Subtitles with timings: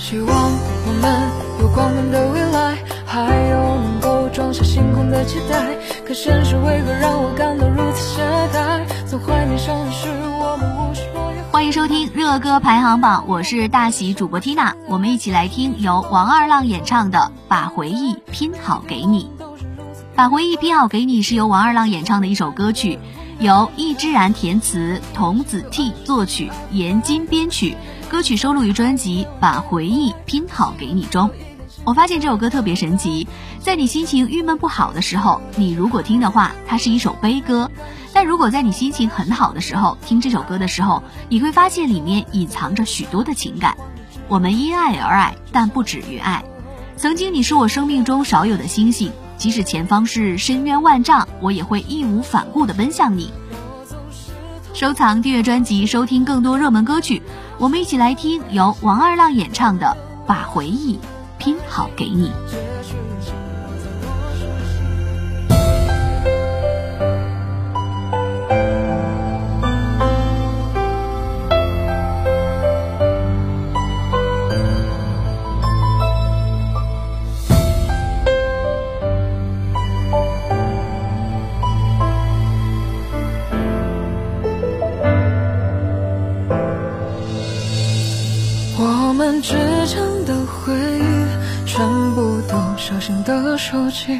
[0.00, 0.28] 希望
[0.86, 1.30] 我们
[1.60, 5.76] 有光明的未来，还有能够装下星空的期待。
[6.06, 8.80] 可现实为何让我感到如此懈怠？
[9.06, 11.42] 总怀念上的是我们无需落叶。
[11.52, 19.30] 欢迎收听热歌排行榜，我是大喜主播 Tina，我们一起来听由王二浪演唱的《把回忆拼好给你》。
[20.16, 22.98] 把回忆拼好给你是由王二浪演唱的一首歌曲，
[23.38, 27.76] 由易之然填词，童子替作曲，严金编曲。
[28.10, 31.30] 歌曲收录于专辑《把回忆拼好给你》中。
[31.84, 33.28] 我发现这首歌特别神奇，
[33.60, 37.70] 在你心情郁闷不好的时候，你如果听的话，它是一首悲歌；
[38.12, 43.76] 但如果在你心情很好的时候听这首歌的时候，你会发现里面隐藏着许多的情感。
[44.26, 46.44] 我们因爱而爱，但不止于爱。
[46.96, 53.32] 曾经你是我生命中少有的星星，即使前方是深渊万丈，我也会义无反顾地奔向你。
[54.74, 57.22] 收藏、订阅专辑，收听更多热门歌曲。
[57.60, 59.94] 我们一起来听由王二浪演唱的
[60.26, 60.98] 《把回忆
[61.36, 62.32] 拼好给你》。
[93.60, 94.18] 手机。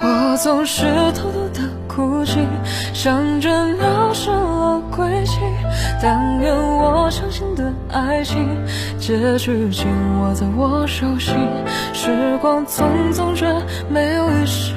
[0.00, 2.38] 我总是偷偷的哭泣，
[2.94, 5.38] 想着鸟失了归期。
[6.02, 8.48] 但愿我相信的爱情，
[8.98, 9.86] 结局紧
[10.18, 11.34] 握在我手心。
[11.92, 13.46] 时光匆匆，却
[13.90, 14.72] 没有遗失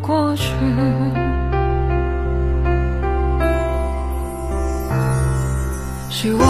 [0.00, 0.52] 过去。
[6.08, 6.40] 希望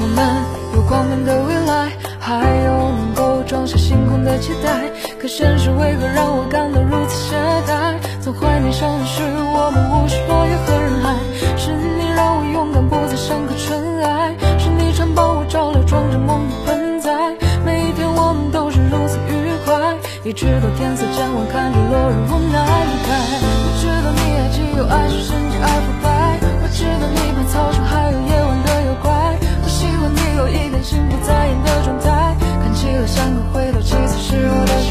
[0.00, 4.81] 我们有光明的未来，还有能够装下星空的期待。
[5.22, 7.94] 可现实为何让我感到如此懈怠？
[8.20, 9.22] 总怀念上的是
[9.54, 11.14] 我们无需落叶和人海。
[11.56, 14.34] 是你让我勇敢，不再像个尘埃。
[14.58, 17.38] 是你常帮我照料，装着梦的盆栽。
[17.64, 19.94] 每一天我们都是如此愉快，
[20.26, 23.14] 一直到天色渐晚，看着落日无奈离开。
[23.46, 29.38] 我知道你还记有爱是深情爱腐败，我知道你怕操场还有夜晚的妖怪。
[29.38, 34.81] 我喜欢你有一点心不在焉的状态，看起来像个回到七岁时候的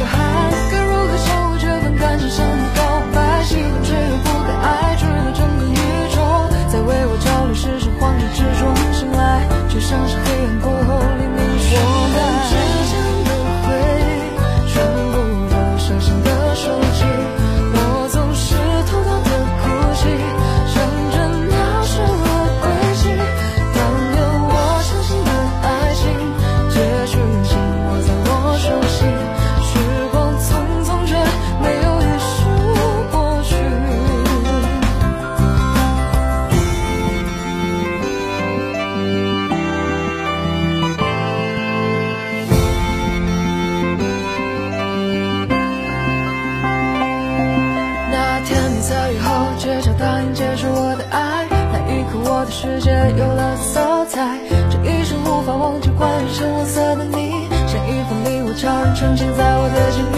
[55.98, 60.18] 关于深蓝色的你，像一份礼物悄然呈现在我的心里。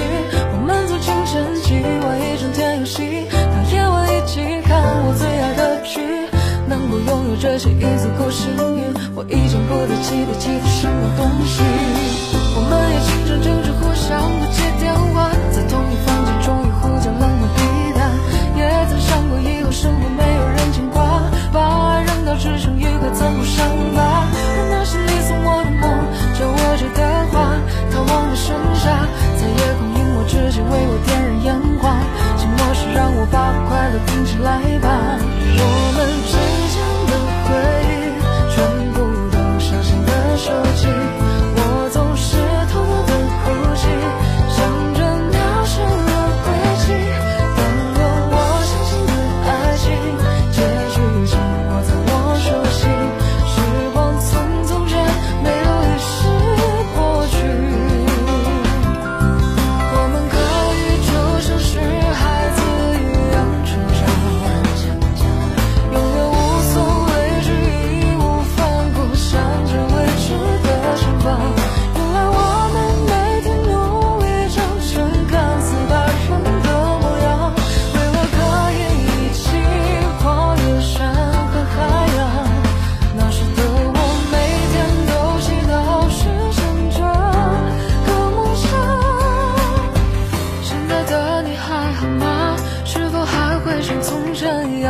[0.53, 6.01] 我们从清晨起玩一整天游戏，到夜晚一起看我最爱的剧。
[6.65, 11.61] 能够拥有这些已足够幸运，我已经不再期待其他什么东西。
[12.55, 14.09] 我们也经常争执，互相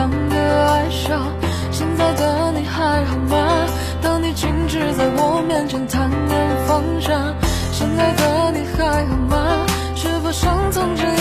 [0.03, 1.31] 让你爱上，
[1.71, 3.65] 现在的你还好吗？
[4.01, 7.33] 当你静止在我面前，贪恋放下，
[7.71, 9.65] 现在的你还好吗？
[9.95, 11.12] 是否像从前。